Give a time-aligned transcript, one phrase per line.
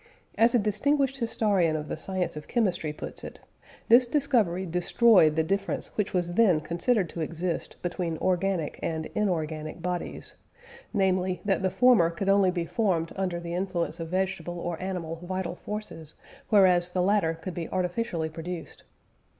[0.35, 3.37] As a distinguished historian of the science of chemistry puts it:
[3.87, 9.79] "This discovery destroyed the difference which was then considered to exist between organic and inorganic
[9.79, 10.33] bodies,
[10.91, 11.37] viz.
[11.45, 15.53] that the former could only be formed under the influence of vegetable or animal vital
[15.53, 16.15] forces,
[16.49, 18.81] whereas the latter could be artificially produced."